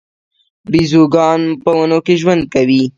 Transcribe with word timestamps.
بیزوګان 0.71 1.41
په 1.63 1.69
ونو 1.77 1.99
کې 2.05 2.13
ژوند 2.21 2.43
کوي 2.53 2.83